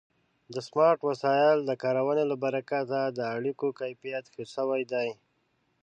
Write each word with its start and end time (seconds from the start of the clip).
د 0.53 0.55
سمارټ 0.67 0.99
وسایلو 1.09 1.67
د 1.69 1.71
کارونې 1.83 2.23
له 2.31 2.35
برکته 2.43 2.99
د 3.17 3.19
اړیکو 3.35 3.67
کیفیت 3.79 4.25
ښه 4.33 4.43
شوی 4.53 4.83
دی. 4.93 5.09